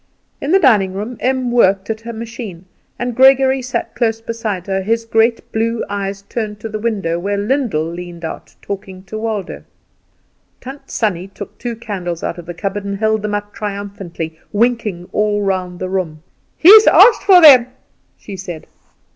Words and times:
In 0.41 0.51
the 0.51 0.57
dining 0.57 0.93
room 0.95 1.15
Em 1.19 1.51
worked 1.51 1.91
at 1.91 2.01
her 2.01 2.11
machine, 2.11 2.65
and 2.97 3.15
Gregory 3.15 3.61
sat 3.61 3.93
close 3.93 4.19
beside 4.19 4.65
her, 4.65 4.81
his 4.81 5.05
great 5.05 5.51
blue 5.51 5.85
eyes 5.89 6.23
turned 6.23 6.59
to 6.61 6.69
the 6.69 6.79
window 6.79 7.19
where 7.19 7.37
Lyndall 7.37 7.85
leaned 7.85 8.25
out 8.25 8.55
talking 8.63 9.03
to 9.03 9.19
Waldo. 9.19 9.63
Tant 10.59 10.89
Sannie 10.89 11.27
took 11.27 11.55
two 11.59 11.75
candles 11.75 12.23
out 12.23 12.39
of 12.39 12.47
the 12.47 12.55
cupboard 12.55 12.83
and 12.83 12.97
held 12.97 13.21
them 13.21 13.35
up 13.35 13.53
triumphantly, 13.53 14.39
winking 14.51 15.07
all 15.13 15.43
round 15.43 15.77
the 15.77 15.87
room. 15.87 16.23
"He's 16.57 16.87
asked 16.87 17.21
for 17.21 17.39
them," 17.39 17.67
she 18.17 18.35
said. 18.37 18.65